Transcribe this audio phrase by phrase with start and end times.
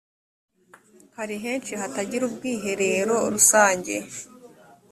[1.17, 3.95] hari henshi hatagira ubwiherero rusange